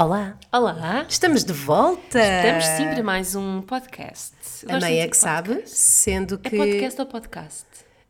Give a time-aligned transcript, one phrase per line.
[0.00, 1.06] Olá, Olá!
[1.08, 2.20] estamos de volta.
[2.20, 4.32] Estamos sim para mais um podcast.
[4.62, 5.76] Eu A meia muito que de sabe, podcast.
[5.76, 7.64] sendo É que podcast ou podcast?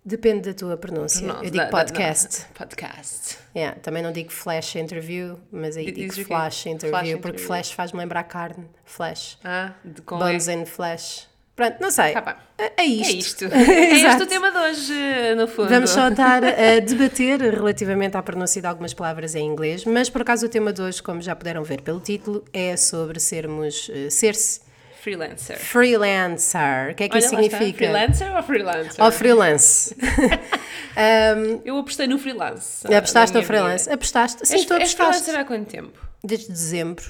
[0.04, 1.26] depende da tua pronúncia.
[1.26, 2.42] Não, Eu digo da- podcast.
[2.42, 3.38] não, podcast.
[3.56, 7.46] Yeah, também não digo flash interview, mas aí digo flash interview, Flash porque interview.
[7.46, 8.66] flash faz-me lembrar carne.
[8.84, 9.38] Flash.
[9.42, 11.26] Ah, de com Bones and flash.
[11.58, 12.12] Pronto, não sei.
[12.12, 12.34] Tá bem.
[12.56, 13.10] É, é isto.
[13.10, 13.44] É isto.
[13.52, 15.68] é este o tema de hoje, no fundo.
[15.68, 20.22] Vamos só estar a debater relativamente à pronúncia de algumas palavras em inglês, mas por
[20.22, 24.08] acaso o tema de hoje, como já puderam ver pelo título, é sobre sermos, eh,
[24.08, 24.60] ser-se
[25.02, 25.58] Freelancer.
[25.58, 26.92] freelancer.
[26.92, 27.78] O que é que Olha isso significa?
[27.78, 29.04] Freelancer ou freelancer?
[29.04, 29.96] Ou freelance.
[30.98, 32.84] Um, Eu apostei no freelance.
[32.92, 33.84] apostaste no freelance?
[33.84, 33.94] vida.
[33.94, 34.44] Apostaste?
[34.46, 34.96] Sim, És, tu és apostaste.
[34.96, 35.96] freelancer há quanto tempo?
[36.24, 37.04] Desde dezembro.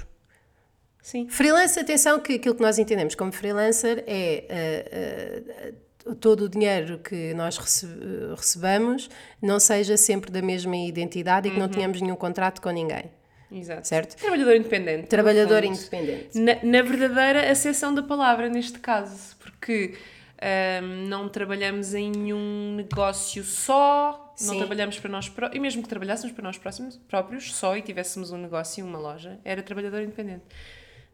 [1.08, 1.26] Sim.
[1.26, 5.72] Freelance, atenção, que aquilo que nós entendemos como freelancer é
[6.06, 9.08] uh, uh, todo o dinheiro que nós rece- uh, recebamos
[9.40, 13.04] não seja sempre da mesma identidade e que não tenhamos nenhum contrato com ninguém,
[13.50, 13.88] Exato.
[13.88, 14.16] certo?
[14.16, 15.06] Trabalhador independente.
[15.06, 16.38] Trabalhador independente.
[16.38, 19.94] Na, na verdadeira acessão da palavra, neste caso, porque
[20.42, 24.58] ahm, não trabalhamos em nenhum negócio só, não Sim.
[24.58, 28.30] trabalhamos para nós próprios, e mesmo que trabalhássemos para nós próximos, próprios só e tivéssemos
[28.30, 30.44] um negócio, uma loja, era trabalhador independente.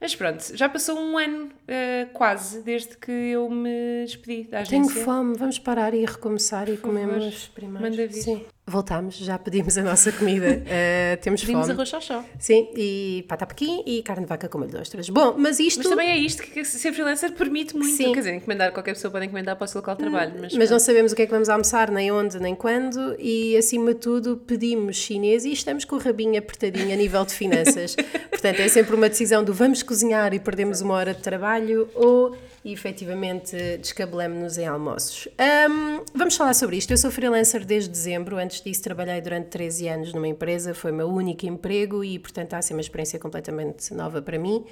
[0.05, 4.83] Mas pronto, já passou um ano ah, quase desde que eu me despedi da Tenho
[4.83, 5.02] agência.
[5.02, 7.83] fome, vamos parar e recomeçar e favor, comemos primeiro.
[7.83, 8.12] manda vir.
[8.12, 8.44] Sim.
[8.67, 10.62] Voltámos, já pedimos a nossa comida.
[10.62, 11.73] Uh, temos Pedimos fome.
[11.75, 15.11] arroz Sim, e pata pequim e carne de vaca com molho de ostras.
[15.11, 15.81] Bom, mas isto...
[15.81, 17.95] Mas também é isto que que ser freelancer permite muito.
[17.95, 18.12] Sim.
[18.15, 20.33] Quer dizer, encomendar, qualquer pessoa pode encomendar para o seu local de trabalho.
[20.41, 23.55] Mas, Mas não sabemos o que é que vamos almoçar, nem onde, nem quando, e
[23.55, 27.95] acima de tudo pedimos chinês e estamos com o rabinho apertadinho a nível de finanças.
[28.31, 32.35] Portanto, é sempre uma decisão do vamos cozinhar e perdemos uma hora de trabalho ou
[32.73, 35.29] efetivamente descabelamos-nos em almoços.
[35.37, 36.91] Ahm, vamos falar sobre isto.
[36.93, 40.95] Eu sou freelancer desde dezembro, antes disso trabalhei durante 13 anos numa empresa, foi o
[40.95, 44.65] meu único emprego e, portanto, está a ser uma experiência completamente nova para mim.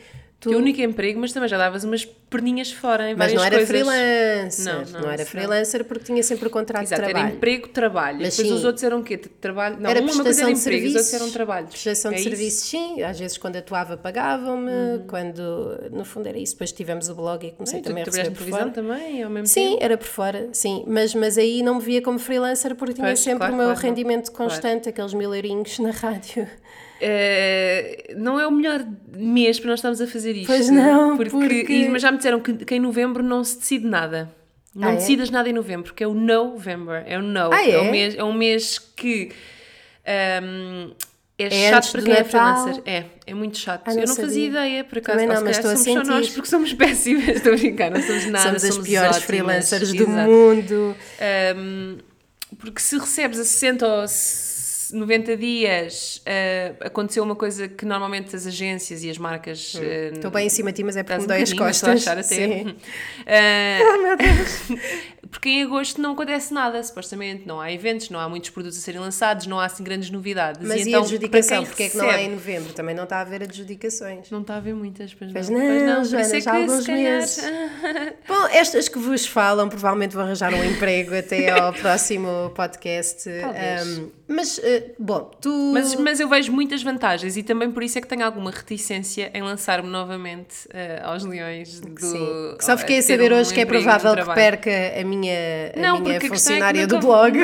[0.42, 3.44] Tu- Teu único emprego, mas também já davas umas perninhas fora em mas várias não
[3.44, 3.68] era coisas.
[3.68, 5.26] freelancer, Não, não, não, era não.
[5.30, 7.36] freelancer porque tinha sempre o contrato Exato, de era trabalho.
[7.36, 8.18] emprego, trabalho.
[8.20, 8.66] Mas Depois os sim.
[8.66, 9.18] outros eram o quê?
[9.18, 9.76] Trabalho?
[9.78, 10.96] Não, Era uma coisa prestação era de emprego, os serviços.
[11.12, 11.70] outros eram trabalhos.
[11.70, 13.02] Prestação É de serviços, sim.
[13.02, 15.04] Às vezes, quando atuava, pagavam-me.
[15.06, 16.54] Quando, no fundo, era isso.
[16.54, 18.70] Depois tivemos o blog e comecei Sim, tu também a trabalhaste receber por fora.
[18.72, 19.84] também, ao mesmo Sim, tempo?
[19.84, 20.82] era por fora, sim.
[20.88, 23.66] Mas, mas aí não me via como freelancer porque tinha Pois, sempre claro, o meu
[23.66, 24.50] claro, rendimento Claro.
[24.50, 26.48] constante, aqueles mil eurinhos na rádio.
[27.04, 28.86] Eh, não é o melhor
[29.16, 30.46] mês para nós estarmos a fazer isto.
[30.46, 33.58] Pois não, porque, porque- e- mas já me disseram que, que em novembro não se
[33.58, 34.32] decide nada.
[34.74, 34.96] Não Ah, é?
[34.96, 37.52] decidas nada em novembro, porque é o November, é o no.
[37.52, 37.78] Ah, é?
[37.80, 39.30] um mês, é um mês que
[40.06, 40.92] ahm,
[41.38, 42.82] é, É chato para quem é freelancer.
[42.86, 43.82] É, é muito chato.
[43.86, 44.46] Ah, não Eu não fazia sabia.
[44.46, 45.18] ideia, por acaso.
[45.18, 47.28] Também não, mas estou a somos só nós porque somos péssimas.
[47.28, 48.58] Estou a brincar, não somos nada.
[48.58, 49.24] somos as piores ótimas.
[49.24, 50.30] freelancers do Exato.
[50.30, 50.96] mundo.
[51.56, 51.98] Um,
[52.58, 54.06] porque se recebes a 60 ou
[54.92, 59.74] 90 dias, uh, aconteceu uma coisa que normalmente as agências e as marcas.
[59.74, 61.64] uh, Estou bem em cima de ti, mas é porque me um dói as estou
[61.64, 62.02] a costas.
[62.02, 62.22] achar até.
[62.24, 62.76] Sim.
[63.22, 67.46] Uh, porque em agosto não acontece nada, supostamente.
[67.46, 70.60] Não há eventos, não há muitos produtos a serem lançados, não há assim grandes novidades.
[70.62, 71.64] Mas e, então, a adjudicação?
[71.64, 72.72] Porque é que não há em novembro?
[72.72, 74.30] Também não está a haver adjudicações.
[74.30, 75.60] Não está a haver muitas, pois não.
[75.60, 77.44] Pois não, Joana, é já há alguns calhar, meses.
[78.28, 83.28] Bom, estas que vos falam provavelmente vão arranjar um emprego até ao próximo podcast.
[83.40, 83.98] Talvez.
[83.98, 84.62] Um, mas, uh,
[84.98, 85.70] bom, tu.
[85.72, 89.30] Mas, mas eu vejo muitas vantagens e também por isso é que tenho alguma reticência
[89.34, 92.00] em lançar-me novamente eh, aos leões do.
[92.00, 92.56] Sim.
[92.60, 94.70] Só fiquei a ter saber um hoje que é provável que perca
[95.00, 97.38] a minha, a Não, minha é funcionária do nunca- blog.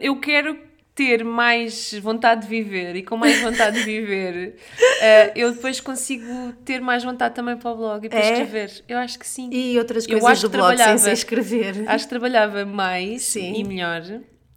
[0.00, 0.56] Eu quero
[0.94, 4.56] ter mais vontade de viver e com mais vontade de viver
[5.00, 8.32] eh, eu depois consigo ter mais vontade também para o blog e para É?
[8.32, 8.82] escrever.
[8.88, 9.48] Eu acho que sim.
[9.52, 11.84] E outras Eu coisas acho do blog sem se escrever.
[11.86, 13.54] Acho que trabalhava mais Sim.
[13.56, 14.02] e melhor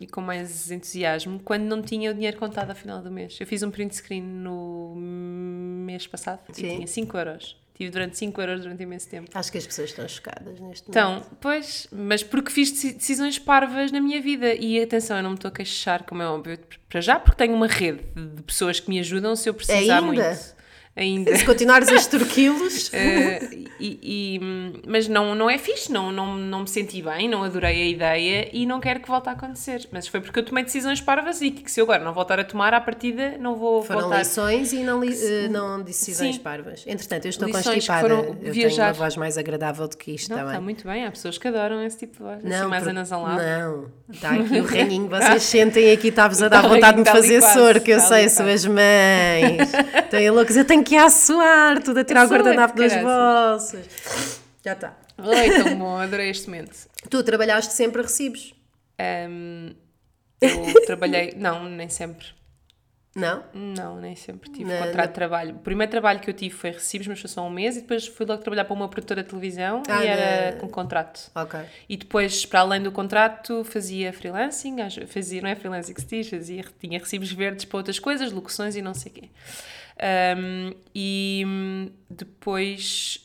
[0.04, 3.38] e com mais entusiasmo quando não tinha o dinheiro contado ao final do mês.
[3.40, 6.66] Eu fiz um print screen no mês passado Sim.
[6.68, 7.62] e tinha 5 euros.
[7.76, 9.32] Tive durante 5 euros durante imenso tempo.
[9.34, 10.90] Acho que as pessoas estão chocadas neste momento.
[10.90, 15.32] Então, pois, mas porque fiz deci- decisões parvas na minha vida e atenção, eu não
[15.32, 18.80] me estou a queixar, como é óbvio, para já, porque tenho uma rede de pessoas
[18.80, 20.02] que me ajudam se eu precisar Ainda?
[20.04, 20.54] muito.
[20.96, 21.36] Ainda.
[21.36, 22.92] Se continuares a extorquí-los.
[23.04, 27.44] Eh, e, e- mas não, não é fixe, não, não, não me senti bem, não
[27.44, 29.88] adorei a ideia e não quero que volte a acontecer.
[29.92, 32.44] Mas foi porque eu tomei decisões parvas e que se eu agora não voltar a
[32.44, 34.20] tomar, à partida não vou Foram voltar.
[34.20, 36.42] lições e não, li, eh, não decisões Sim.
[36.42, 36.84] parvas.
[36.88, 38.02] Entretanto, eu estou Lições constipada.
[38.02, 38.88] foram eu tenho viajar.
[38.88, 40.52] uma voz mais agradável do que isto Não, também.
[40.54, 43.42] está muito bem, há pessoas que adoram esse tipo de voz, assim mais por- anasalado.
[43.42, 47.06] Não, está aqui o ranhinho, vocês sentem aqui, está-vos a dar Tá vontade de me
[47.06, 49.74] tá fazer quase, soro, que eu tá sei, suas mães.
[50.06, 54.42] Estão aí loucos, eu tenho ir a suar, tudo a tirar o guardanapo das vossas.
[54.64, 54.98] Já está.
[55.18, 56.76] Ai, tão bom, adorei este momento.
[57.10, 58.54] Tu trabalhaste sempre a recibos.
[59.00, 59.74] Ahm,
[60.42, 62.28] eu trabalhei, não, nem sempre.
[63.16, 63.44] Não?
[63.54, 65.56] Não, nem sempre tive Na- contrato na- de trabalho.
[65.56, 68.08] O primeiro trabalho que eu tive foi recibos, mas foi só um mês, e depois
[68.08, 71.30] fui logo trabalhar para uma produtora de televisão Ah, e era na- com contrato.
[71.36, 71.60] Ok.
[71.88, 74.78] E depois, para além do contrato, fazia freelancing,
[75.08, 78.76] fazia, não é freelancing que se diz, fazia, tinha recibos verdes para outras coisas, locuções
[78.76, 79.30] e não sei o quê.
[79.96, 83.24] Um, e hum, depois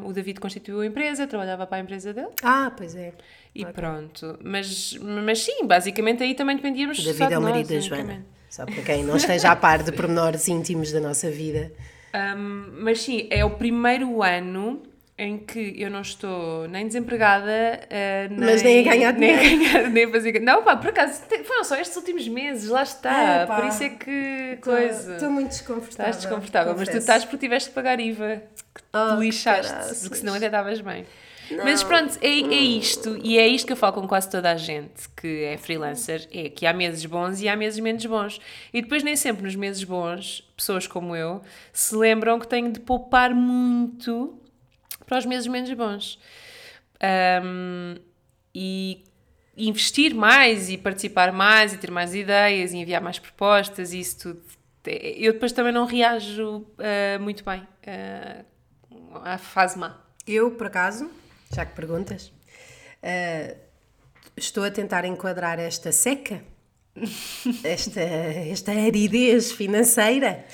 [0.00, 3.12] hum, o David constituiu a empresa, trabalhava para a empresa dele Ah, pois é.
[3.54, 4.38] e pronto.
[4.42, 8.26] Mas, mas sim, basicamente aí também dependíamos O David é o marido da Joana.
[8.50, 11.70] Só para quem não esteja a par de pormenores íntimos da nossa vida.
[12.14, 14.82] Um, mas sim, é o primeiro ano
[15.18, 19.38] em que eu não estou nem desempregada, uh, nem, Mas nem a ganhar nem a
[19.40, 19.64] dinheiro.
[19.72, 20.40] ganhar, nem a fazer.
[20.40, 23.12] Não, pá, por acaso, te- foram só estes últimos meses, lá está.
[23.22, 25.14] É, por isso é que coisa.
[25.14, 26.10] Estou muito desconfortável.
[26.10, 28.42] Estás desconfortável, mas tu estás porque tiveste que pagar IVA,
[28.74, 30.00] que te Oh, lixaste, caraças.
[30.02, 31.04] porque senão até estavas bem.
[31.64, 32.30] Mas pronto, é, é
[32.60, 36.28] isto, e é isto que eu falo com quase toda a gente que é freelancer,
[36.30, 38.38] é que há meses bons e há meses menos bons.
[38.72, 41.40] E depois nem sempre nos meses bons, pessoas como eu,
[41.72, 44.38] se lembram que têm de poupar muito
[45.06, 46.18] para os meses menos bons.
[47.00, 47.96] Ahm,
[48.54, 49.04] e
[49.56, 54.18] investir mais e participar mais e ter mais ideias e enviar mais propostas e isso
[54.18, 54.42] tudo.
[54.84, 58.44] Eu depois também não reajo ah, muito bem ah,
[59.24, 59.98] à fase má.
[60.26, 61.10] Eu, por acaso,
[61.54, 62.30] já que perguntas,
[63.02, 63.56] eh,
[64.36, 66.42] estou a tentar enquadrar esta seca,
[67.64, 70.44] esta, esta aridez financeira,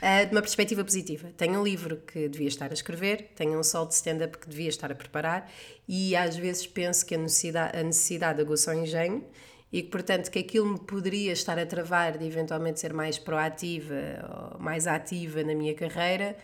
[0.00, 1.30] eh, de uma perspectiva positiva.
[1.36, 4.68] Tenho um livro que devia estar a escrever, tenho um sol de stand-up que devia
[4.68, 5.50] estar a preparar
[5.88, 9.24] e às vezes penso que a necessidade, a necessidade aguça o engenho
[9.72, 14.52] e que, portanto, que aquilo me poderia estar a travar de eventualmente ser mais proativa
[14.54, 16.36] ou mais ativa na minha carreira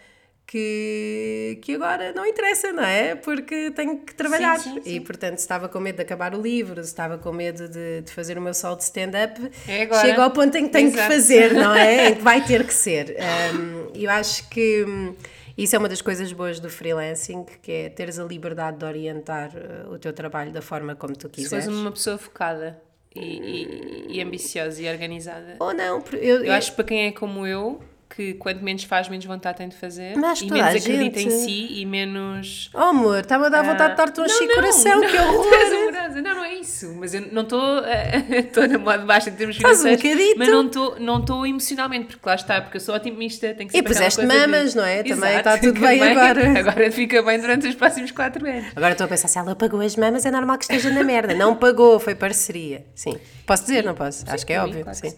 [0.46, 3.14] que, que agora não interessa, não é?
[3.16, 4.58] Porque tenho que trabalhar.
[4.60, 4.94] Sim, sim, sim.
[4.96, 8.02] E, portanto, se estava com medo de acabar o livro, se estava com medo de,
[8.02, 11.08] de fazer o meu sol de stand-up, É chego ao ponto em que tenho Exato.
[11.08, 12.10] que fazer, não é?
[12.10, 13.16] em que vai ter que ser.
[13.54, 15.14] Um, eu acho que hum,
[15.58, 19.50] isso é uma das coisas boas do freelancing, que é teres a liberdade de orientar
[19.56, 21.64] uh, o teu trabalho da forma como tu Se quiseres.
[21.64, 22.80] fores uma pessoa focada
[23.14, 25.56] e, e- e ambiciosa e organizada.
[25.58, 28.84] Ou não, por- eu, Eu acho que para quem é como eu, que quanto menos
[28.84, 30.16] faz, menos vontade tem de fazer.
[30.16, 32.70] Mas e menos acredita em gente- si e menos.
[32.72, 35.92] Oh amor, está-me a dar vontade de dar-te um Ah, não, coração, não, que horror!
[36.22, 36.94] Não, não é isso.
[36.98, 37.82] Mas eu não estou
[38.30, 40.38] estou na moda de baixo em termos Faz um bocadito.
[40.38, 43.78] mas não estou não emocionalmente, porque lá está, porque eu sou otimista, tenho que ser
[43.78, 45.02] E puseste mamas, não é?
[45.02, 46.58] Também está tudo bem agora.
[46.58, 48.66] Agora fica bem durante os próximos 4 anos.
[48.74, 51.34] Agora estou a pensar, se ela pagou as mamas, é normal que esteja na merda.
[51.34, 52.84] Não pagou, foi parceria.
[52.94, 53.16] Sim.
[53.44, 54.24] Posso dizer, não posso?
[54.28, 54.82] Acho que é óbvio.
[54.84, 55.12] claro sim.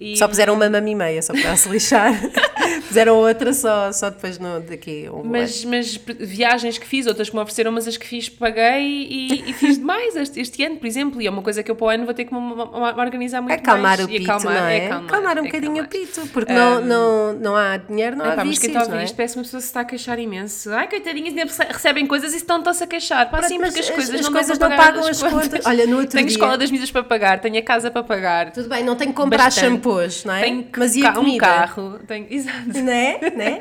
[0.00, 2.12] E- Só puseram uma mama e meia, só para se lixar.
[2.86, 5.08] puseram outra só, só depois no, daqui.
[5.12, 9.06] Um Mas, mas viagens que fiz, outras que me ofereceram, mas as que fiz paguei
[9.10, 11.20] e, e fiz demais este, este ano, por exemplo.
[11.20, 13.00] E é uma coisa que eu para o ano vou ter que me, me- me
[13.00, 14.04] organizar muito Acalmar mais.
[14.04, 14.86] o pito, acalmar, não é?
[14.86, 15.84] acalmar, um bocadinho acalmar.
[15.86, 18.80] o pito, porque não, não, não há dinheiro, não há Epá, mas quem vícios, está
[18.80, 19.04] a ouvir é?
[19.04, 20.70] isto parece que uma pessoa se está a queixar imenso.
[20.70, 21.34] Ai, coitadinhas,
[21.70, 23.28] recebem coisas e estão-se a queixar.
[23.30, 25.66] Pá, sim, mas porque as as- coisas as não, coisas não pagam as contas.
[25.66, 28.52] Olha, no outro tenho dia- escola das medidas para pagar, tenho a casa para pagar,
[28.52, 29.66] Tudo bem, não tenho que comprar Bastante.
[29.88, 30.42] Shampoos, não é?
[30.42, 31.34] tenho Mas e a comida?
[31.34, 31.98] um carro.
[32.06, 32.26] Tenho...
[32.32, 32.82] Exato.
[32.82, 33.18] né?
[33.36, 33.60] né?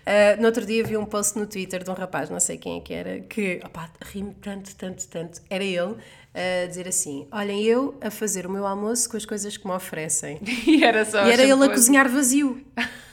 [0.00, 2.78] Uh, no outro dia vi um post no Twitter de um rapaz, não sei quem
[2.78, 5.40] é que era, que opá, ri-me tanto, tanto, tanto.
[5.48, 5.94] Era ele
[6.34, 9.72] a dizer assim: Olhem, eu a fazer o meu almoço com as coisas que me
[9.72, 10.40] oferecem.
[10.66, 12.60] E era só E era ele a cozinhar vazio.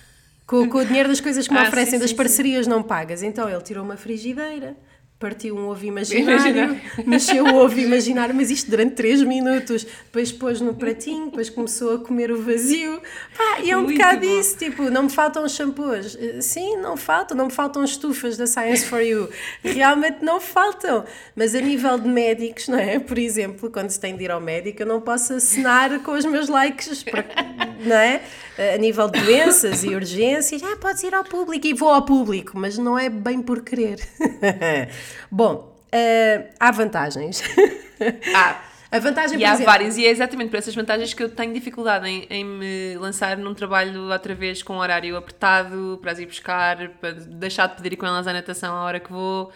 [0.48, 2.82] Com, com o dinheiro das coisas que me Ah, oferecem, sim, das sim, parcerias não
[2.82, 3.22] pagas.
[3.22, 4.78] Então ele tirou uma frigideira,
[5.20, 6.82] partiu um ovo imaginário, Imaginário.
[7.06, 9.84] mexeu o ovo imaginário, mas isto durante 3 minutos.
[9.84, 13.02] Depois pôs no pratinho, depois começou a comer o vazio.
[13.36, 14.40] Pá, e é um Muito bocado bom.
[14.40, 16.16] isso, tipo, não me faltam shampoos.
[16.20, 19.28] Eh, Sim, não faltam, não me faltam estufas da Science for You.
[19.64, 21.04] Realmente não faltam.
[21.36, 23.00] Mas a nível de médicos, não é?
[23.00, 26.26] Por exemplo, quando se tem de ir ao médico, eu não posso assinar com os
[26.26, 27.26] meus likes, para-
[27.84, 28.22] não é?
[28.74, 32.54] A nível de doenças e urgências, ah, podes ir ao público e vou ao público,
[32.58, 34.00] mas não é bem por querer.
[35.32, 37.44] Bom, eh, há vantagens.
[38.36, 41.30] Ah, A vantagem, E há exemplo, várias, e é exatamente por essas vantagens que eu
[41.30, 46.20] tenho dificuldade em, em me lançar num trabalho outra vez com horário apertado, para as
[46.20, 49.52] ir buscar, para deixar de poder ir com elas à natação à hora que vou,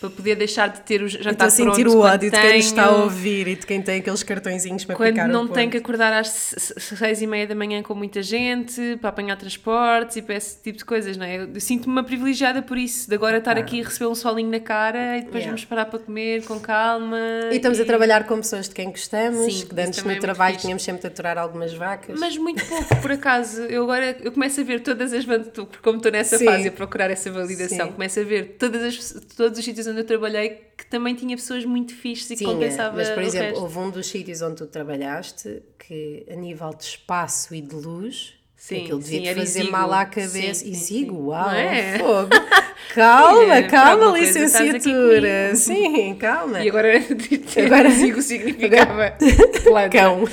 [0.00, 2.56] para poder deixar de ter o jantar a sentir pronto o quando ódio de quem
[2.56, 5.46] nos está a ouvir e de quem tem aqueles cartõezinhos para Quando picar o não
[5.46, 9.10] tenho que acordar às se- se- seis e meia da manhã com muita gente, para
[9.10, 11.36] apanhar transportes e para esse tipo de coisas, não é?
[11.54, 14.60] Eu sinto-me uma privilegiada por isso, de agora estar aqui a receber um solinho na
[14.60, 15.50] cara e depois Yeah.
[15.50, 17.18] vamos parar para comer com calma.
[17.52, 20.52] E estamos a trabalhar com pessoas de quem gostamos, Sim, que antes no é trabalho
[20.54, 20.62] fixe.
[20.66, 22.18] tínhamos sempre de aturar algumas vacas.
[22.18, 23.62] Mas muito pouco, por acaso.
[23.62, 26.44] Eu agora eu começo a ver todas as vantagens, como estou nessa Sim.
[26.44, 27.92] fase a procurar essa validação, Sim.
[27.92, 31.64] começo a ver todas as, todos os sítios onde eu trabalhei que também tinha pessoas
[31.64, 33.60] muito fixes e que Tinha, compensava mas por exemplo, resto.
[33.62, 38.34] houve um dos sítios onde tu trabalhaste que a nível de espaço e de luz
[38.56, 39.72] Sim, Aquilo devia sim, fazer exíguo.
[39.72, 40.54] mal à cabeça.
[40.66, 41.10] Sim, sim, sim.
[41.10, 41.98] uau, é?
[41.98, 42.28] fogo.
[42.94, 45.54] Calma, por calma, licenciatura.
[45.56, 46.62] Sim, calma.
[46.62, 49.16] E agora Agora- Agora significava
[49.62, 49.88] planta.
[49.90, 50.24] Cão.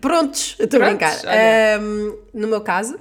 [0.00, 1.16] Prontos, estou a brincar.
[1.26, 2.98] Ahm, no meu caso,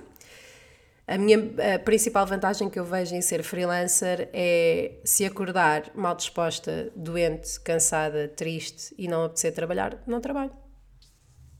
[1.07, 1.38] a minha
[1.75, 7.60] a principal vantagem que eu vejo em ser freelancer é se acordar mal disposta, doente,
[7.60, 10.51] cansada, triste e não apetecer trabalhar, não trabalho.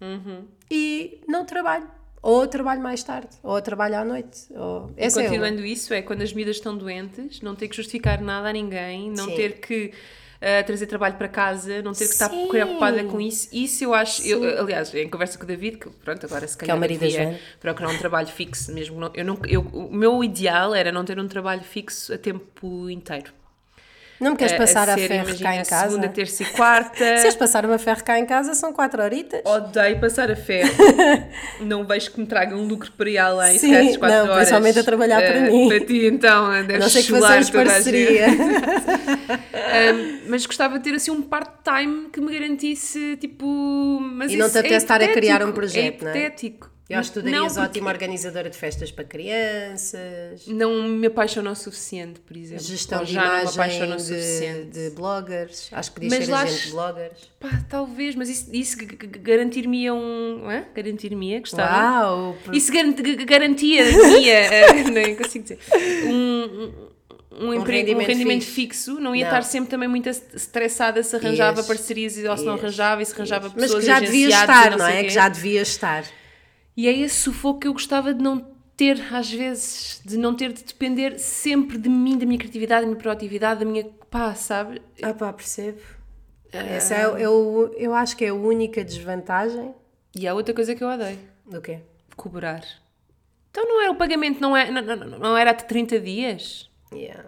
[0.02, 0.48] Uhum.
[0.72, 1.90] E não trabalho.
[2.22, 4.48] Ou trabalho mais tarde, ou trabalho à noite.
[4.52, 4.92] Ou...
[4.96, 5.26] Essa é.
[5.26, 9.12] Continuando isso, é quando as miúdas estão doentes, não ter que justificar nada a ninguém,
[9.12, 9.36] não Sim.
[9.36, 9.92] ter que
[10.64, 12.48] trazer trabalho para casa, não ter que estar Sim.
[12.50, 13.48] preocupada com isso.
[13.54, 16.60] Isso eu acho, eu, aliás, em conversa com o David, que pronto, agora se é
[16.60, 19.00] calhar marido da devia procurar um trabalho fixo mesmo.
[19.00, 22.90] não- eu não, eu, o meu ideal era não ter um trabalho fixo a tempo
[22.90, 23.32] inteiro.
[24.24, 25.90] Não me queres A- passar a, ser, ferro imagina, cá em casa?
[25.90, 26.98] Segunda, terça e quarta.
[27.20, 29.42] Se és passar uma ferro cá em casa, são quatro horitas.
[29.44, 30.72] Odeio passar a ferro.
[31.62, 33.60] não vejo que me traga um lucro para ir além.
[33.60, 35.68] Sim, essas quatro não, horas, principalmente a trabalhar para eh, mim.
[35.68, 38.28] Para ti, então, A deve não ser que façamos a parceria.
[39.74, 44.00] Um, mas gostava de ter assim um part-time que me garantisse tipo.
[44.02, 46.30] Mas E não te apetece estar a criar um hipotético, projeto, é não é?
[46.90, 51.52] Eu acho que tu Não, darias ótima organizadora de festas para crianças, Não me apaixona
[51.52, 52.64] o suficiente, por exemplo.
[52.64, 54.70] gestão Ou de já não me imagem de, suficiente.
[54.72, 55.70] de bloggers.
[55.72, 57.18] Acho que podias Mas ser agente de bloggers.
[57.40, 58.78] Pá, talvez, mas isso, isso
[59.22, 60.50] garantir-me um.
[60.50, 60.66] Hã?
[60.76, 62.02] Garantir-me, gostava.
[62.02, 62.38] Uau!
[62.44, 65.60] por- Isso garan- g- g- garantia minha, eh, nem consigo dizer,
[66.06, 66.12] um,
[67.40, 68.52] um, um, emprego, um rendimento rendimento fixe.
[68.54, 69.30] fixo, não ia Não.
[69.30, 71.68] estar sempre também muito est- estressada se arranjava Ias.
[71.68, 72.62] parcerias ou se não Ias.
[72.64, 75.04] arranjava e se arranjava Mas pessoas que já devia estar, não é?
[75.04, 76.04] Que já devia estar.
[76.76, 80.52] E é esse sufoco que eu gostava de não ter, às vezes, de não ter
[80.52, 83.86] de depender sempre de mim, da minha criatividade, da minha proatividade, da minha.
[84.10, 84.82] pá, sabe?
[85.02, 85.80] Ah pá, percebo.
[86.52, 89.74] Essa é, o- é o- eu acho que é a única desvantagem
[90.16, 91.80] E há outra coisa que eu odeio: do quê?
[92.16, 92.64] cobrar.
[93.50, 96.70] Então não era o pagamento, não, é, não, não, não era de 30 dias?
[96.92, 97.26] Yeah.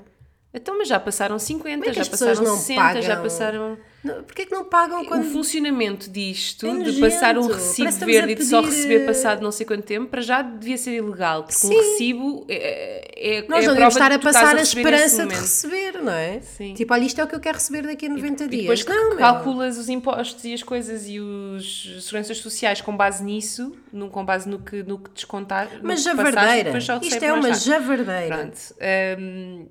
[0.53, 3.77] Então, mas já passaram 50, Como é já passaram não 60, já passaram.
[4.05, 5.31] Não, Porquê que não pagam O quando...
[5.31, 9.41] funcionamento disto, É de passar um recibo a verde e de só receber eh, passado
[9.41, 11.73] não sei quanto tempo, para já devia ser ilegal, porque Sim.
[11.73, 14.77] um recibo é, é, Nós é não a devemos prova estar a passar a nesse
[14.77, 16.39] esperança de receber, não é?
[16.41, 16.75] Sim.
[16.75, 18.61] Tipo, olha, isto é o que eu quero receber daqui a 90 E dias.
[18.83, 23.75] depois não, calculas os impostos e as coisas e os seguranças sociais com base nisso,
[23.91, 25.67] no, com base no que, no que descontar.
[25.81, 26.81] Mas passaste, javardeira.
[26.81, 28.37] só Isto é uma javardeira.
[28.37, 28.75] Pronto.
[29.19, 29.67] hum,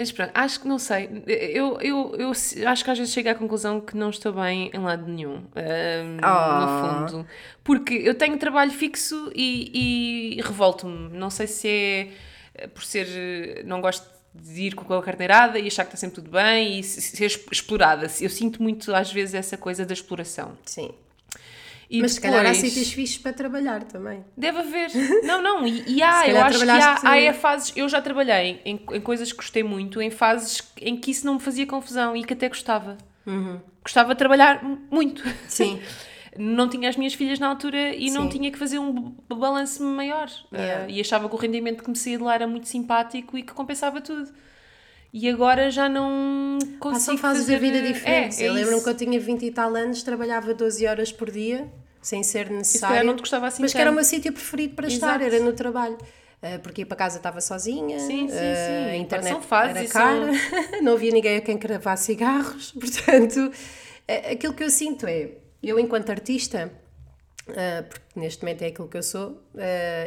[0.00, 1.08] mas pronto, acho que não sei.
[1.26, 2.30] Eu, eu, eu
[2.68, 5.36] acho que às vezes chego à conclusão que não estou bem em lado nenhum.
[5.36, 7.00] hum, Ah.
[7.02, 7.26] No fundo.
[7.62, 11.16] Porque eu tenho trabalho fixo e, e revolto-me.
[11.16, 12.08] Não sei se é
[12.54, 13.06] eh, por ser.
[13.10, 16.78] eh, Não gosto de ir com a carneirada e achar que está sempre tudo bem
[16.78, 18.06] e se- ser exp- explorada.
[18.20, 20.56] Eu sinto muito às vezes essa coisa da exploração.
[20.64, 20.90] Sim.
[21.90, 24.24] E Mas se calhar há depois- sítios fixos para trabalhar também.
[24.36, 24.90] Deve haver.
[25.24, 27.72] Não, não, e, e há, eu acho que há, há é fases.
[27.74, 31.34] Eu já trabalhei em, em coisas que gostei muito, em fases em que isso não
[31.34, 32.96] me fazia confusão e que até gostava.
[33.82, 35.24] Gostava de trabalhar muito.
[35.26, 35.32] Uhum.
[35.48, 35.80] Sim.
[36.38, 38.38] Não tinha as minhas filhas na altura e não Sim.
[38.38, 40.30] tinha que fazer um balanço maior.
[40.54, 40.86] Yeah.
[40.86, 43.42] Uh, e achava que o rendimento que me saía de lá era muito simpático e
[43.42, 44.30] que compensava tudo.
[45.12, 47.54] E agora já não Pá, consigo são fases fazer...
[47.54, 48.38] da vida diferentes.
[48.40, 48.84] É, é eu lembro-me isso.
[48.84, 51.68] que eu tinha 20 e tal anos, trabalhava 12 horas por dia,
[52.00, 53.04] sem ser necessário.
[53.04, 53.96] não te gostava assim Mas que era o tanto.
[53.96, 55.24] meu sítio preferido para estar, Exato.
[55.34, 55.98] era no trabalho.
[56.42, 58.90] Ah, porque ia para casa estava sozinha, Sim, sim, ah, sim.
[58.92, 60.30] a internet São era cara,
[60.80, 63.52] não havia ninguém a quem cravar cigarros, portanto,
[64.30, 66.72] aquilo que eu sinto é, eu enquanto artista,
[67.44, 69.42] porque neste momento é aquilo que eu sou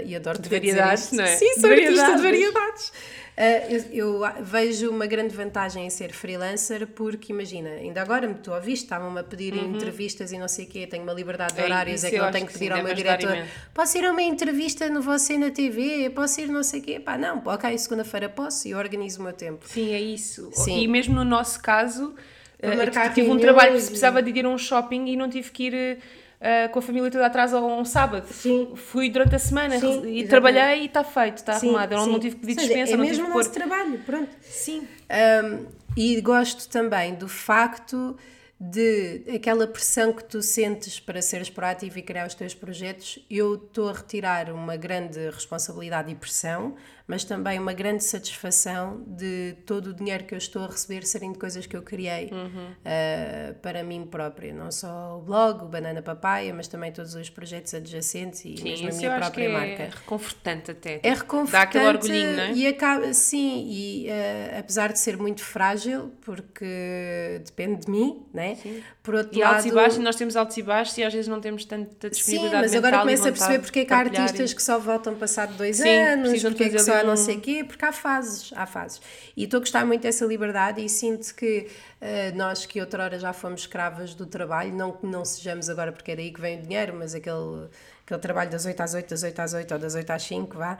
[0.05, 1.35] e adoro De variedades, não é?
[1.35, 2.91] Sim, sou artista de variedades.
[3.35, 8.35] Ah, eu, eu vejo uma grande vantagem em ser freelancer porque, imagina, ainda agora me
[8.35, 11.55] estou a ouvir, estavam-me a pedir entrevistas e não sei o quê, tenho uma liberdade
[11.55, 11.65] de Uhum.
[11.65, 13.37] É, horários, isso é que eu não tenho que que sim, pedir ao meu diretor,
[13.73, 16.99] posso ir a uma entrevista no Você na TV, posso ir não sei o quê,
[16.99, 19.67] pá, não, ok, segunda-feira posso e organizo o meu tempo.
[19.67, 20.49] Sim, é isso.
[20.53, 20.81] Sim.
[20.81, 22.13] E mesmo no nosso caso,
[22.59, 25.51] eh, tive um trabalho que se precisava de ir a um shopping e não tive
[25.51, 25.99] que ir
[26.45, 28.27] eh, com a família toda atrás a um sábado.
[28.27, 28.73] Sim.
[28.75, 30.27] Fui durante a semana Sim, e exatamente.
[30.27, 31.93] trabalhei e está feito, está arrumado.
[31.93, 33.49] Eu não, não tive que pedir Ou seja, dispensa, É não mesmo tive o nosso
[33.49, 33.59] pôr...
[33.59, 34.35] trabalho, pronto.
[34.41, 34.85] Sim.
[35.09, 38.17] Um, e gosto também do facto
[38.59, 43.55] de aquela pressão que tu sentes para seres proativo e criar os teus projetos, eu
[43.55, 46.75] estou a retirar uma grande responsabilidade e pressão,
[47.07, 51.31] mas também uma grande satisfação de todo o dinheiro que eu estou a receber serem
[51.33, 54.53] de coisas que eu criei uh, para mim própria.
[54.53, 58.63] Não só o blog, o Banana Papaya, mas também todos os projetos adjacentes e Sim,
[58.63, 59.89] mesmo a minha própria é marca.
[59.99, 60.95] reconfortante até.
[61.03, 62.51] É Dá reconfortante aquele orgulhinho, não é?
[62.53, 68.57] e acaba, sim, e eh, apesar de ser muito frágil, porque depende de mim, né?
[68.65, 68.81] é?
[69.01, 71.27] Por outro E lado, altos e baixos, nós temos altos e baixos e às vezes
[71.27, 74.51] não temos tanta Sim, disponibilidade mas agora começo a perceber porque é que há artistas
[74.51, 77.17] e- que só voltam passado dois Sim, anos, porque é que fazer só não um-
[77.17, 79.01] sei quê, porque há fases, há fases.
[79.35, 81.67] E estou a gostar muito dessa liberdade e sinto que
[82.01, 86.11] eh, nós que outrora já fomos escravas do trabalho, não que não sejamos agora porque
[86.11, 87.67] é daí que vem o dinheiro, mas aquele,
[88.05, 90.57] aquele trabalho das 8 às 8, das 8 às 8 ou das 8 às 5,
[90.57, 90.77] vá,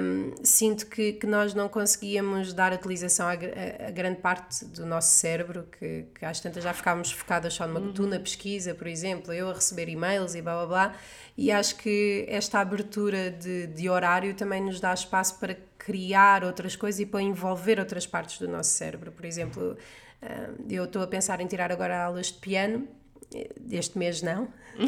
[0.00, 4.84] hum, sinto que, que nós não conseguíamos dar utilização a, a- a grande parte do
[4.84, 9.32] nosso cérebro, que, que às tantas já ficávamos focadas só numa na pesquisa, por exemplo,
[9.32, 10.96] eu a receber e-mails e blá blá blá,
[11.36, 16.76] e acho que esta abertura de, de horário também nos dá espaço para criar outras
[16.76, 19.10] coisas e para envolver outras partes do nosso cérebro.
[19.12, 19.76] Por exemplo,
[20.22, 22.86] ah, eu estou a pensar em tirar agora aulas de piano,
[23.70, 24.48] este mês não,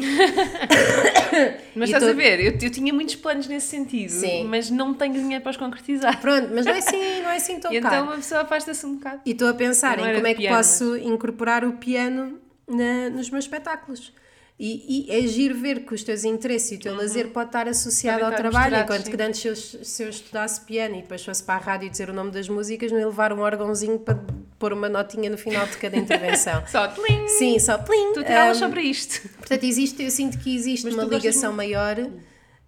[1.75, 4.45] Mas estás tô- a ver, eu, eu tinha muitos planos nesse sentido, Sim.
[4.45, 6.19] mas não tenho dinheiro para os concretizar.
[6.19, 7.85] pronto, mas não é assim, não é assim tão caro.
[7.87, 9.21] então uma pessoa afasta-se um bocado.
[9.25, 13.09] E estou a pensar Não em como é que piano, posso incorporar o piano na-
[13.09, 14.13] nos meus espetáculos.
[14.59, 17.67] E, e é giro ver que os teus interesses e o teu lazer pode estar
[17.67, 18.25] associado Uhum.
[18.25, 21.43] Ao estar trabalho, enquanto que antes se eu, se eu estudasse piano e depois fosse
[21.43, 24.19] para a rádio dizer o nome das músicas, não ia levar um órgãozinho para
[24.63, 26.63] pôr uma notinha no final de cada intervenção.
[26.71, 27.27] Só, tling!
[27.27, 28.13] Sim, só plim.
[28.13, 29.27] Tirar aulas Um, só para isto.
[29.37, 31.97] Portanto, existe, eu sinto que existe Mas uma tu ligação maior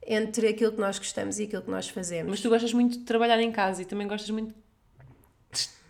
[0.05, 2.29] entre aquilo que nós gostamos e aquilo que nós fazemos.
[2.29, 4.53] Mas tu gostas muito de trabalhar em casa e também gostas muito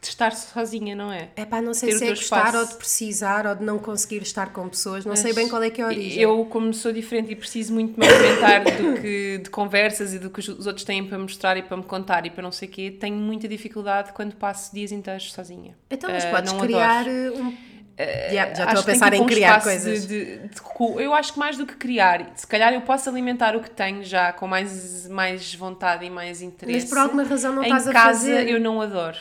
[0.05, 1.29] de, estar sozinha, não é?
[1.35, 4.21] É pá, não sei ter se é gostar ou de precisar ou de não conseguir
[4.21, 6.21] estar com pessoas, não sei bem qual é que é a origem.
[6.21, 10.29] Eu, como sou diferente e preciso muito me alimentar do que de conversas e do
[10.29, 12.67] que os os outros têm para mostrar e para me contar e para não sei
[12.67, 15.75] o quê, tenho muita dificuldade quando passo dias inteiros sozinha.
[15.89, 17.38] Então, mas Ah, podes não criar adoro.
[17.43, 17.75] um.
[17.97, 20.05] Yeah, já estou a pensar em um criar coisas.
[20.05, 20.62] de- de- de
[21.01, 24.03] eu acho que mais do que criar, se calhar eu posso alimentar o que tenho
[24.03, 26.81] já com mais, mais vontade e mais interesse.
[26.81, 28.50] Mas por alguma razão não em estás a casa fazer.
[28.50, 29.17] eu não adoro.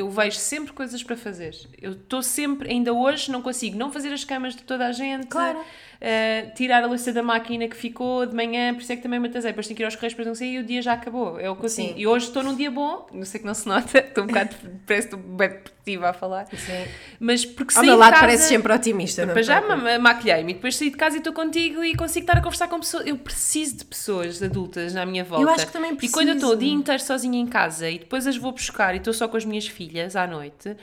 [0.00, 1.54] Eu vejo sempre coisas para fazer.
[1.80, 5.26] Eu estou sempre, ainda hoje, não consigo não fazer as camas de toda a gente.
[5.26, 5.62] Claro.
[6.00, 9.20] Eh, tirar a louça da máquina que ficou de manhã, por isso é que também
[9.20, 9.50] me atrasei.
[9.50, 11.38] Depois tenho que ir aos correios para não sei e o dia já acabou.
[11.38, 11.98] É o que eu sinto.
[11.98, 14.56] E hoje estou num dia bom, não sei que não se nota, estou um bocado,
[14.86, 16.46] parece que estou bem depressiva a falar.
[16.46, 16.86] Sim.
[17.18, 19.26] Mas porque Ao saí meu de lado casa- parece sempre otimista.
[19.26, 19.60] não para já
[19.98, 22.80] maquilhei-me e depois saí de casa e estou contigo e consigo estar a conversar com
[22.80, 23.06] pessoas.
[23.06, 25.50] Eu preciso de pessoas adultas na minha volta.
[25.52, 26.80] acho que também E quando eu estou o dia preciso.
[26.80, 29.66] inteiro sozinha em casa e depois as vou buscar e estou só com as minhas
[29.66, 30.76] filhas à noite,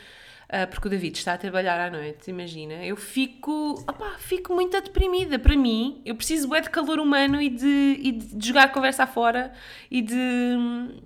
[0.49, 4.79] ah, porque o David está a trabalhar à noite, imagina, eu fico, opá, fico muito
[4.79, 5.37] deprimida.
[5.37, 9.51] Para mim, eu preciso bué de calor humano e de, e de jogar conversa afora
[9.91, 10.97] e de hum,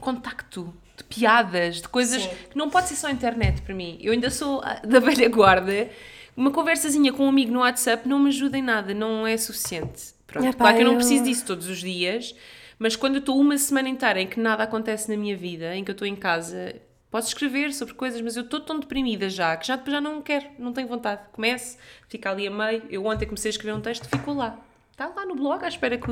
[0.00, 0.74] contacto.
[0.96, 2.30] De piadas, de coisas Sim.
[2.50, 3.96] que não pode ser só internet para mim.
[4.02, 5.88] Eu ainda sou da velha guarda.
[6.36, 10.12] Uma conversazinha com um amigo no WhatsApp não me ajuda em nada, não é suficiente.
[10.26, 12.34] Pronto, Epá, claro que eu não preciso disso todos os dias,
[12.78, 15.82] mas quando eu estou uma semana inteira em que nada acontece na minha vida, em
[15.82, 16.74] que eu estou em casa,
[17.10, 20.22] posso escrever sobre coisas, mas eu estou tão deprimida já que já depois já não
[20.22, 21.22] quero, não tenho vontade.
[21.32, 21.76] Começo,
[22.08, 22.84] fica ali a meio.
[22.88, 24.58] Eu ontem comecei a escrever um texto, ficou lá.
[24.92, 26.06] Está lá no blog, à espera que,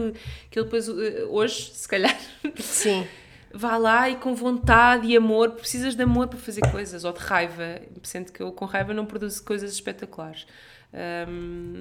[0.50, 2.18] que ele depois, eh, hoje, se calhar,
[2.56, 3.06] Sim.
[3.52, 7.18] vá lá e com vontade e amor, precisas de amor para fazer coisas, ou de
[7.18, 10.46] raiva, sendo que eu com raiva não produzo coisas espetaculares.
[11.28, 11.80] Hum,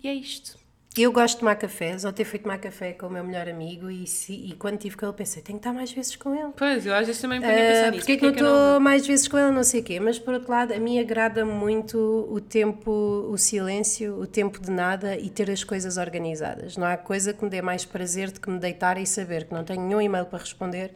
[0.00, 0.56] e é isto.
[0.96, 4.06] Eu gosto de tomar cafés, ontem fui tomar café com o meu melhor amigo e,
[4.06, 6.52] se- e quando tive com ele pensei, tenho que estar mais vezes com ele.
[6.56, 7.98] Pois, eu às vezes também ponho a Ah, pensar nisso.
[8.06, 10.20] porque é que não eu estou mais vezes com ele, não sei o quê, mas
[10.20, 11.98] por outro lado, a mim agrada muito
[12.30, 12.92] o tempo,
[13.28, 16.76] o silêncio, o tempo de nada e ter as coisas organizadas.
[16.76, 19.52] Não há coisa que me dê mais prazer do que me deitar e saber que
[19.52, 20.92] não tenho nenhum e-mail para responder,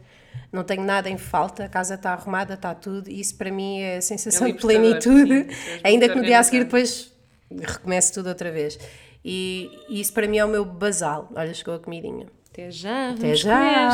[0.49, 3.81] não tenho nada em falta, a casa está arrumada, está tudo, e isso para mim
[3.81, 7.11] é a sensação É de plenitude, sim, és ainda que no dia a seguir depois
[7.51, 8.79] recomeço tudo outra vez.
[9.23, 11.29] E, e isso para mim é o meu basal.
[11.35, 12.27] Olha, chegou a comidinha.
[12.51, 13.11] Até já.
[13.11, 13.89] Até já!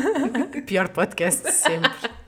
[0.66, 1.90] Pior podcast de sempre.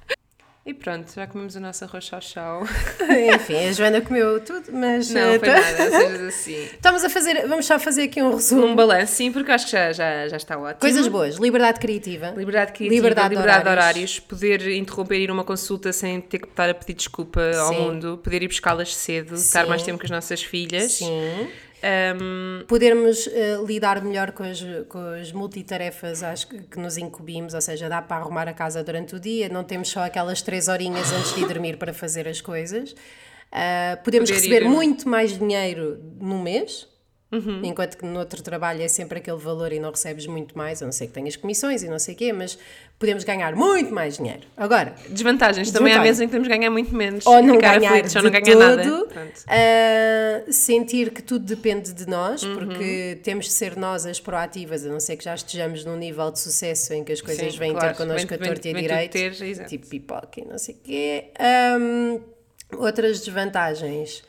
[0.64, 2.62] E pronto, já comemos o nosso arroz chau-chau.
[3.34, 6.62] Enfim, a Joana comeu tudo, mas Não, eh, foi tá- nada, sejas assim.
[6.66, 8.66] estamos a fazer, vamos só fazer aqui um resumo.
[8.66, 10.78] Um balanço, sim, porque acho que já, já, já está ótimo.
[10.78, 12.28] Coisas boas, liberdade criativa.
[12.36, 13.92] Liberdade criativa, Liberdade liberdade, de de horários.
[13.96, 14.20] horários.
[14.20, 17.80] poder interromper e ir uma consulta sem ter que estar a pedir desculpa ao Sim.
[17.80, 19.68] mundo, poder ir buscá-las cedo, estar Sim.
[19.68, 20.92] mais tempo com as nossas filhas.
[20.92, 21.48] Sim.
[21.84, 27.54] Um, Podermos eh, lidar melhor com as, com as multitarefas acho que, que nos incumbimos,
[27.54, 30.68] ou seja, dá para arrumar a casa durante o dia, não temos só aquelas três
[30.68, 32.94] horinhas antes de ir dormir para fazer as coisas.
[33.50, 36.86] Ah, podemos Poder receber ir- muito mais dinheiro no mês,
[37.32, 37.62] Uhum.
[37.64, 40.84] enquanto que no outro trabalho é sempre aquele valor e não recebes muito mais, a
[40.84, 42.58] não ser que tenhas comissões e não sei o quê, mas
[42.98, 44.42] podemos ganhar muito mais dinheiro.
[44.56, 45.70] Agora, desvantagens.
[45.70, 47.24] Também há meses em que temos que ganhar muito menos.
[47.26, 48.44] ou não ganhar aflitos, ou não ganhar
[48.82, 49.32] todo, nada.
[49.48, 52.54] Ah, sentir que tudo depende de nós, Uhum.
[52.54, 56.30] porque temos de ser nós as proativas, a não ser que já estejamos num nível
[56.30, 57.88] de sucesso em que as coisas Sim, vêm claro.
[57.88, 59.32] ter connosco a torto e a direito, ter,
[59.66, 61.24] tipo pipoca e não sei o quê.
[61.38, 62.20] Ahm,
[62.78, 64.22] Outras desvantagens.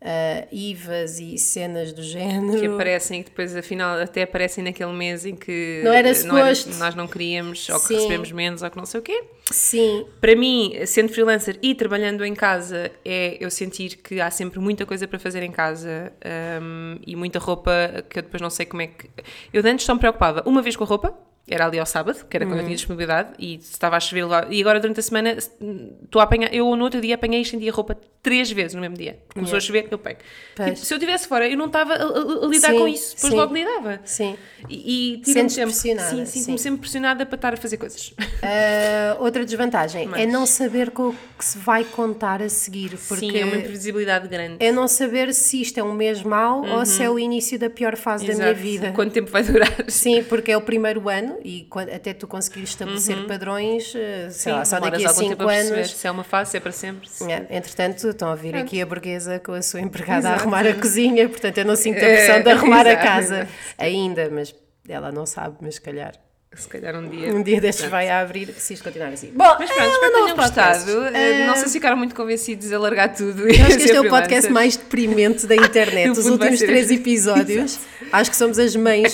[0.00, 2.60] Uh, IVAs e cenas do género.
[2.60, 6.74] Que aparecem e depois, afinal, até aparecem naquele mês em que não era suposto.
[6.74, 7.94] Nós não queríamos, ou que Sim.
[7.94, 9.24] recebemos menos, ou que não sei o quê.
[9.50, 10.06] Sim.
[10.20, 14.84] Para mim, sendo freelancer e trabalhando em casa, é eu sentir que há sempre muita
[14.84, 16.12] coisa para fazer em casa
[16.60, 19.08] um, e muita roupa que eu depois não sei como é que.
[19.52, 21.16] Eu antes só me preocupava uma vez com a roupa
[21.48, 22.60] era ali ao sábado, que era quando uhum.
[22.60, 24.46] eu tinha disponibilidade, e estava a chover lá.
[24.50, 27.68] E agora durante a semana, estou a apanhar, eu no outro dia apanhei e estendi
[27.68, 29.18] a roupa três vezes no mesmo dia.
[29.32, 29.58] Começou yeah.
[29.58, 30.18] a chover, eu pego.
[30.56, 33.32] Tipo, se eu estivesse fora, eu não estava a, a, lidar sim, com isso, depois
[33.32, 33.38] sim.
[33.38, 34.00] logo lidava.
[34.04, 34.36] Sim.
[34.68, 36.10] E, e sempre pressionada.
[36.10, 38.08] Sim, sinto-me sempre pressionada para estar a fazer coisas.
[38.08, 40.22] Uh, outra desvantagem Mas.
[40.22, 42.98] é não saber com o que se vai contar a seguir.
[43.06, 44.56] Porque sim, é uma imprevisibilidade grande.
[44.58, 46.78] É não saber se isto é um mês mau uhum.
[46.78, 48.38] ou se é o início da pior fase Exato.
[48.38, 48.90] da minha vida.
[48.90, 49.84] Quanto tempo vai durar?
[49.86, 53.26] Sim, porque é o primeiro ano e até tu conseguires estabelecer uhum.
[53.26, 55.90] padrões, eh, sei Sim, lá, só daqui a 5 anos.
[55.90, 57.08] Se é uma fase, se é para sempre.
[57.28, 60.34] É, entretanto, estão a vir aqui a burguesa com a sua empregada Exato.
[60.34, 64.28] a arrumar a cozinha, portanto eu não sinto a pressão de arrumar a casa ainda,
[64.30, 64.54] mas
[64.88, 66.14] ela não sabe, mas se calhar.
[66.56, 67.34] Se calhar um dia.
[67.34, 69.30] Um dia destes vai a abrir se isto continuar assim.
[69.34, 70.90] Bom, mas pronto, espero que tenham gostado.
[70.90, 73.46] Uh, não sei se ficaram muito convencidos a largar tudo.
[73.46, 76.10] Eu acho que este é o podcast mais deprimente da internet.
[76.10, 77.78] Os últimos três episódios.
[78.12, 79.12] acho que somos as mães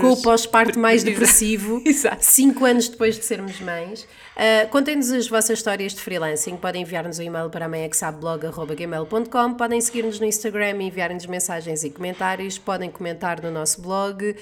[0.00, 1.80] com o pós-parto mais depressivo.
[1.86, 2.24] Exato.
[2.24, 4.02] Cinco anos depois de sermos mães.
[4.34, 6.56] Uh, Contem-nos as vossas histórias de freelancing.
[6.56, 12.58] Podem enviar-nos um e-mail para amanhãquesabeblog.gmail.com Podem seguir-nos no Instagram e enviar-nos mensagens e comentários.
[12.58, 14.34] Podem comentar no nosso blog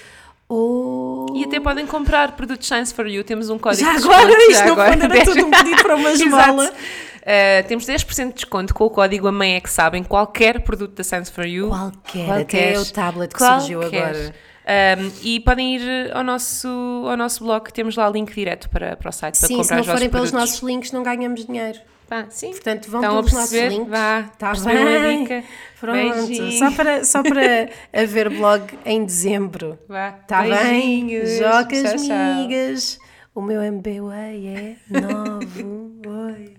[0.52, 1.26] Oh.
[1.32, 3.22] E até podem comprar produtos Science for You.
[3.22, 4.18] Temos um código já de desconto.
[4.18, 6.72] Agora, isto já no agora, era tudo um pedido para uma esmola.
[7.20, 10.96] Uh, temos 10% de desconto com o código A Mãe é que sabem qualquer produto
[10.96, 11.68] da Science for You.
[11.68, 13.60] Qualquer, qualquer até o tablet que qualquer.
[13.60, 14.34] surgiu agora.
[14.70, 16.68] Um, e podem ir ao nosso,
[17.08, 19.82] ao nosso blog, temos lá o link direto para, para o site Sim, para comprar
[19.82, 21.78] se não forem pelos nossos links não ganhamos dinheiro.
[22.10, 22.50] Pá, sim.
[22.50, 23.88] Portanto, vão Estão pelos nossos links.
[23.88, 25.22] Vá, tá bem.
[25.22, 25.44] Dica.
[25.78, 29.78] Pronto, só para, só para haver blog em dezembro.
[29.88, 31.08] Vá, tá bem?
[31.24, 32.98] Jocas, tchau, migas.
[33.32, 36.56] O meu MBWay é 9.